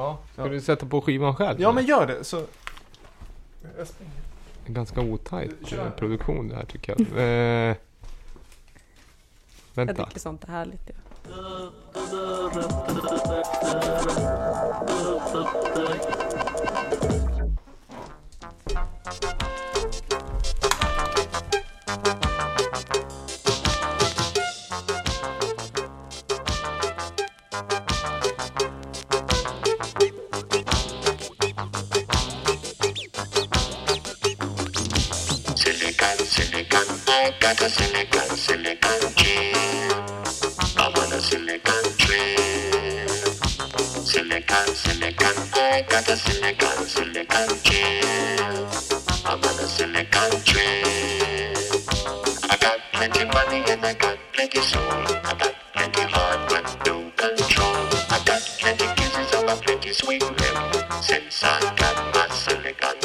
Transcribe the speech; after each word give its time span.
Ja, 0.00 0.18
ska 0.32 0.42
Ja. 0.42 0.48
du 0.48 0.60
sätta 0.60 0.86
på 0.86 1.00
skivan 1.00 1.34
själv? 1.36 1.60
Ja 1.60 1.68
eller? 1.68 1.74
men 1.74 1.86
gör 1.86 2.06
det 2.06 2.24
så... 2.24 2.44
En 4.66 4.74
ganska 4.74 5.00
otajt 5.00 5.50
Kör. 5.66 5.86
eh, 5.86 5.90
produktion 5.92 6.48
det 6.48 6.54
här 6.56 6.64
tycker 6.64 6.94
jag. 6.98 7.00
eh, 7.18 7.24
Jag 7.24 7.76
vänta. 9.86 10.06
tycker 10.06 10.20
sånt 10.20 10.44
är 10.44 10.48
härligt. 10.48 10.90
Ja. 10.90 11.70
Got 37.38 37.60
a 37.60 37.68
silicon, 37.68 38.36
silicon 38.36 39.14
chip. 39.14 39.56
I'm 40.76 40.94
on 40.94 41.12
a 41.12 41.20
silicon 41.20 41.84
trip. 41.98 43.08
Silicon, 44.04 44.66
silicon, 44.74 45.34
I 45.54 45.84
got 45.88 46.08
a 46.08 46.16
silicon, 46.16 46.86
silicon 46.86 47.48
chip. 47.62 48.04
I'm 49.26 49.38
on 49.38 49.58
a 49.60 49.68
silicon 49.68 50.30
trip. 50.44 51.56
I 52.50 52.56
got 52.58 52.78
plenty 52.92 53.24
money 53.26 53.64
and 53.70 53.84
I 53.84 53.94
got 53.94 54.18
plenty 54.32 54.60
soul. 54.60 54.82
I 54.82 55.34
got 55.38 55.54
plenty 55.74 56.02
hardware, 56.02 56.62
no 56.86 57.10
control. 57.16 57.86
I 58.10 58.22
got 58.24 58.42
plenty 58.58 58.86
kisses 58.96 59.34
of 59.34 59.44
a 59.44 59.56
plenty 59.60 59.92
sweet 59.92 60.22
lip. 60.22 61.02
Since 61.02 61.44
I 61.44 61.60
got 61.76 62.14
my 62.14 62.34
silicon 62.34 62.99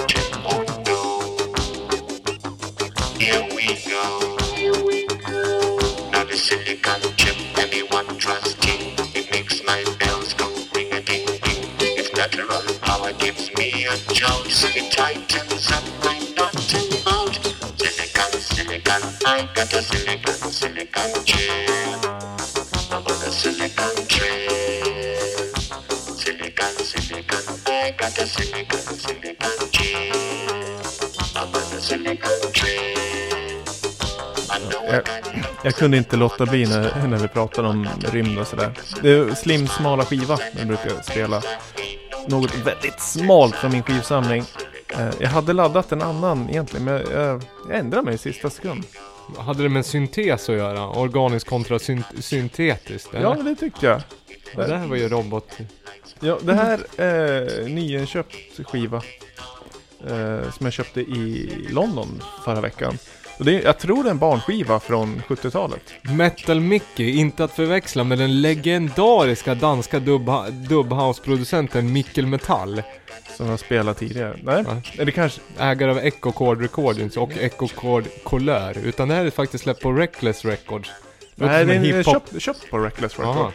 Its 12.25 12.37
natural 12.37 12.79
power 12.81 13.13
gives 13.13 13.55
me 13.55 13.85
a 13.85 13.95
jolt. 14.13 14.47
It 14.47 14.91
tightens 14.91 15.71
up 15.71 15.83
my 16.03 16.17
nut 16.35 16.73
and 16.73 17.05
bolt. 17.05 17.35
Silicon, 17.77 18.31
silicon, 18.41 19.01
I 19.25 19.47
got 19.53 19.73
a 19.73 19.83
silicon, 19.83 20.33
silicon 20.33 21.23
chip. 21.25 21.69
I'm 22.91 23.05
on 23.05 23.21
a 23.21 23.31
silicon 23.31 24.07
trip. 24.07 25.55
Silicon, 26.17 26.75
silicon, 26.89 27.43
I 27.67 27.93
got 27.95 28.17
a 28.17 28.25
silicon, 28.25 28.79
silicon 28.79 29.69
chip. 29.71 30.15
I'm 31.35 31.53
on 31.53 31.61
a 31.61 31.79
silicon 31.79 32.51
trip. 32.53 32.97
I 34.49 34.59
know 34.69 34.81
I 34.83 34.91
Jag, 34.91 35.05
got 35.05 35.25
jag 35.63 35.75
kunde 35.75 35.97
inte 35.97 36.15
låta 36.17 36.45
bli 36.45 36.65
när, 36.65 37.07
när 37.07 37.17
vi 37.17 37.27
pratade 37.27 37.67
om 37.67 37.89
rymd 38.11 38.39
och 38.39 38.47
sådär. 38.47 38.71
Det 39.01 39.11
är 39.11 39.35
slim 39.35 39.67
smala 39.67 40.05
skiva 40.05 40.39
den 40.53 40.67
brukar 40.67 41.01
spela. 41.01 41.41
Något 42.27 42.55
väldigt 42.55 42.99
smalt 42.99 43.55
från 43.55 43.71
min 43.71 43.83
skivsamling. 43.83 44.43
Eh, 44.97 45.09
Jag 45.19 45.29
hade 45.29 45.53
laddat 45.53 45.91
en 45.91 46.01
annan 46.01 46.49
egentligen, 46.49 46.85
men 46.85 46.93
jag, 46.93 47.11
jag, 47.13 47.43
jag 47.69 47.79
ändrade 47.79 48.05
mig 48.05 48.15
i 48.15 48.17
sista 48.17 48.49
sekund. 48.49 48.83
Hade 49.37 49.63
det 49.63 49.69
med 49.69 49.85
syntes 49.85 50.49
att 50.49 50.55
göra? 50.55 50.87
Organiskt 50.89 51.49
kontra 51.49 51.77
synt- 51.79 52.21
syntetiskt? 52.21 53.13
eller? 53.13 53.21
Ja, 53.23 53.33
det 53.43 53.55
tyckte 53.55 53.85
jag. 53.85 54.01
Ja, 54.55 54.67
det 54.67 54.77
här 54.77 54.87
var 54.87 54.95
ju 54.95 55.09
robot. 55.09 55.57
Ja, 56.19 56.37
det 56.41 56.53
här 56.53 56.79
är 56.97 57.67
nyinköpt 57.69 58.35
skiva. 58.65 58.97
Eh, 60.07 60.51
som 60.51 60.65
jag 60.65 60.73
köpte 60.73 61.01
i 61.01 61.49
London 61.69 62.23
förra 62.45 62.61
veckan. 62.61 62.97
Det, 63.37 63.55
är- 63.55 63.61
jag 63.63 63.77
tror 63.79 64.03
det 64.03 64.09
är 64.09 64.11
en 64.11 64.17
barnskiva 64.17 64.79
från 64.79 65.21
70-talet. 65.27 65.81
Metal 66.01 66.59
Mickey, 66.59 67.11
inte 67.11 67.43
att 67.43 67.51
förväxla 67.51 68.03
med 68.03 68.17
den 68.17 68.41
legendariska 68.41 69.55
danska 69.55 69.99
dub- 69.99 70.51
dubhouse-producenten 70.51 71.93
Mikkel 71.93 72.25
Metall. 72.27 72.81
Som 73.37 73.47
jag 73.49 73.59
spelat 73.59 73.97
tidigare. 73.97 74.37
Nej, 74.43 74.63
är 74.97 75.05
det 75.05 75.11
kanske... 75.11 75.41
Ägare 75.59 75.91
av 75.91 75.97
Echo 75.97 76.31
Chord 76.31 76.61
Recordings 76.61 77.17
och 77.17 77.31
Echo 77.37 77.67
Chord 77.67 78.03
Colör. 78.23 78.77
Utan 78.83 79.07
det 79.07 79.15
här 79.15 79.25
är 79.25 79.29
faktiskt 79.29 79.63
släppt 79.63 79.81
på 79.81 79.91
Reckless 79.91 80.45
Records. 80.45 80.89
Låter 81.35 81.65
Nej, 81.65 81.79
det 81.79 81.89
är 81.89 82.03
köpt, 82.03 82.41
köpt 82.41 82.69
på 82.69 82.77
Reckless 82.79 83.19
Record. 83.19 83.35
Aha. 83.35 83.51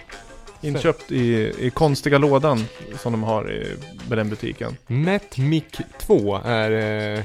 Inköpt 0.63 1.13
i, 1.13 1.53
i 1.59 1.71
konstiga 1.75 2.19
lådan 2.19 2.65
som 2.99 3.13
de 3.13 3.23
har 3.23 3.53
i, 3.53 3.77
med 4.09 4.19
den 4.19 4.31
butiken. 4.31 4.77
Met 4.87 5.39
Mic 5.39 5.65
2 6.01 6.41
är 6.45 6.71
eh, 7.19 7.23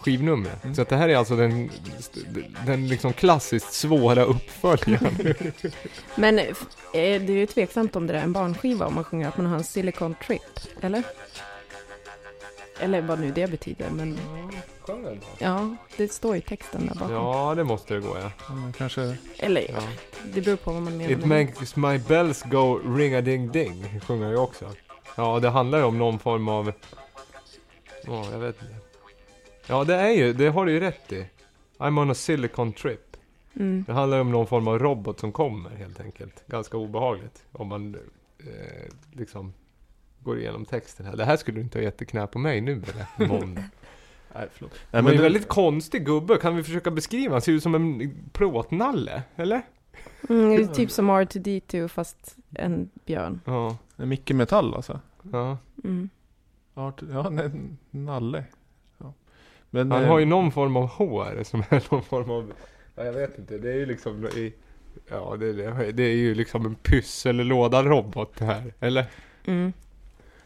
skivnumret. 0.00 0.64
Mm. 0.64 0.74
Så 0.74 0.82
att 0.82 0.88
det 0.88 0.96
här 0.96 1.08
är 1.08 1.16
alltså 1.16 1.36
den, 1.36 1.70
den 2.66 2.88
liksom 2.88 3.12
klassiskt 3.12 3.72
svåra 3.72 4.24
uppföljaren. 4.24 5.14
Men 6.14 6.38
eh, 6.38 6.54
det 6.92 7.28
är 7.28 7.30
ju 7.30 7.46
tveksamt 7.46 7.96
om 7.96 8.06
det 8.06 8.18
är 8.18 8.22
en 8.22 8.32
barnskiva 8.32 8.86
om 8.86 8.94
man 8.94 9.04
sjunger 9.04 9.28
att 9.28 9.36
man 9.36 9.46
har 9.46 9.56
en 9.56 9.64
silicon 9.64 10.14
trip, 10.26 10.42
eller? 10.80 11.02
Eller 12.80 13.02
vad 13.02 13.20
nu 13.20 13.30
det 13.30 13.50
betyder, 13.50 13.90
men 13.90 14.18
ja, 15.38 15.76
det 15.96 16.12
står 16.12 16.36
i 16.36 16.40
texten 16.40 16.86
där 16.86 16.94
bakom. 16.94 17.12
Ja, 17.12 17.54
det 17.54 17.64
måste 17.64 17.94
det 17.94 18.00
gå 18.00 18.16
ja. 18.18 18.30
Ja, 18.48 18.72
kanske... 18.78 19.16
Eller 19.38 19.66
ja. 19.68 19.82
det 20.24 20.40
beror 20.40 20.56
på 20.56 20.72
vad 20.72 20.82
man 20.82 20.96
menar. 20.96 21.12
It 21.12 21.24
makes 21.24 21.76
my 21.76 21.98
bells 21.98 22.42
go 22.42 22.80
ring-a-ding-ding. 22.96 24.00
Sjunger 24.06 24.24
jag 24.24 24.32
ju 24.32 24.38
också. 24.38 24.72
Ja, 25.16 25.40
det 25.40 25.48
handlar 25.48 25.78
ju 25.78 25.84
om 25.84 25.98
någon 25.98 26.18
form 26.18 26.48
av... 26.48 26.72
Ja, 28.04 28.26
jag 28.32 28.38
vet 28.38 28.62
inte. 28.62 28.87
Ja, 29.68 29.84
det 29.84 29.94
är 29.94 30.10
ju, 30.10 30.32
det 30.32 30.48
har 30.48 30.66
du 30.66 30.72
ju 30.72 30.80
rätt 30.80 31.12
i. 31.12 31.26
I'm 31.78 32.00
on 32.02 32.10
a 32.10 32.14
silicon 32.14 32.72
trip. 32.72 33.16
Mm. 33.56 33.84
Det 33.86 33.92
handlar 33.92 34.20
om 34.20 34.30
någon 34.32 34.46
form 34.46 34.68
av 34.68 34.78
robot 34.78 35.20
som 35.20 35.32
kommer 35.32 35.70
helt 35.70 36.00
enkelt. 36.00 36.44
Ganska 36.46 36.76
obehagligt. 36.76 37.44
Om 37.52 37.68
man 37.68 37.94
eh, 38.38 38.92
liksom 39.12 39.52
går 40.22 40.38
igenom 40.38 40.64
texten 40.64 41.06
här. 41.06 41.16
Det 41.16 41.24
här 41.24 41.36
skulle 41.36 41.56
du 41.58 41.62
inte 41.62 41.78
ha 41.78 41.82
gett 41.82 42.02
i 42.02 42.06
knä 42.06 42.26
på 42.26 42.38
mig 42.38 42.60
nu 42.60 42.82
eller? 42.82 43.28
Måndag. 43.40 43.64
Nej, 44.34 44.46
förlåt. 44.52 44.72
Nej, 44.72 44.80
Nej, 44.90 45.02
men 45.02 45.04
det 45.04 45.10
är 45.12 45.16
en 45.16 45.22
väldigt 45.22 45.48
konstig 45.48 46.06
gubbe. 46.06 46.36
Kan 46.36 46.56
vi 46.56 46.62
försöka 46.62 46.90
beskriva? 46.90 47.34
Han 47.34 47.42
ser 47.42 47.52
ut 47.52 47.62
som 47.62 47.74
en 47.74 48.14
plåtnalle, 48.32 49.22
eller? 49.36 49.62
Mm, 50.28 50.48
det 50.48 50.62
är 50.62 50.66
typ 50.66 50.90
som 50.90 51.10
R2D2 51.10 51.88
fast 51.88 52.36
en 52.54 52.90
björn. 53.06 53.40
Ja. 53.44 53.76
det 53.96 54.02
är 54.02 54.06
Micke 54.06 54.30
Metall 54.30 54.74
alltså. 54.74 55.00
ja. 55.32 55.58
Mm. 55.84 56.08
Ja, 56.74 56.92
t- 56.92 57.06
ja 57.10 57.30
nej, 57.30 57.50
Nalle. 57.90 58.44
Ja. 59.70 59.84
Men, 59.84 59.92
Han 59.92 60.02
eh, 60.02 60.08
har 60.08 60.18
ju 60.18 60.24
någon 60.24 60.52
form 60.52 60.76
av 60.76 60.86
hår 60.86 61.38
som 61.44 61.62
är 61.68 61.82
någon 61.92 62.02
form 62.02 62.30
av... 62.30 62.52
Ja, 62.96 63.04
jag 63.04 63.12
vet 63.12 63.38
inte. 63.38 63.58
Det 63.58 63.70
är 63.70 63.76
ju 63.76 63.86
liksom 63.86 64.24
i... 64.26 64.52
Ja, 65.10 65.36
det, 65.40 65.52
det, 65.52 65.92
det 65.92 66.02
är 66.02 66.16
ju 66.16 66.34
liksom 66.34 66.66
en 66.66 66.74
pyssellåda-robot 66.74 68.32
det 68.38 68.44
här. 68.44 68.72
Eller? 68.80 69.04
Mm. 69.46 69.72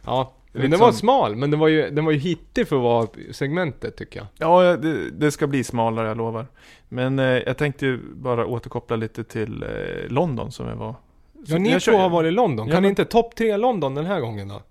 Ja. 0.05 0.33
Men 0.53 0.71
den 0.71 0.81
var 0.81 0.91
som- 0.91 0.99
smal, 0.99 1.37
men 1.37 1.51
den 1.51 1.61
var 1.61 1.69
ju, 1.69 1.91
den 1.91 2.05
var 2.05 2.13
ju 2.13 2.19
hittig 2.19 2.69
för 2.69 2.77
att 2.77 2.83
vara 2.83 3.09
segmentet 3.31 3.97
tycker 3.97 4.21
jag. 4.21 4.27
Ja, 4.39 4.77
det, 4.77 5.11
det 5.11 5.31
ska 5.31 5.47
bli 5.47 5.65
smalare, 5.65 6.09
jag 6.09 6.17
lovar. 6.17 6.47
Men 6.89 7.19
eh, 7.19 7.25
jag 7.27 7.57
tänkte 7.57 7.87
ju 7.87 7.99
bara 8.15 8.47
återkoppla 8.47 8.97
lite 8.97 9.25
till 9.25 9.63
eh, 9.63 9.69
London 10.09 10.53
som 10.53 10.69
jag 10.69 10.77
var. 10.77 10.95
Ja, 11.47 11.59
ni 11.59 11.81
två 11.81 11.93
har 11.97 12.09
varit 12.09 12.29
i 12.29 12.31
London. 12.31 12.69
Ja, 12.69 12.75
Kan 12.75 12.83
men- 12.83 12.89
inte 12.91 13.05
topp 13.05 13.35
tre 13.37 13.57
London 13.57 13.95
den 13.95 14.07
här 14.07 14.21
gången 14.21 14.49
då? 14.49 14.63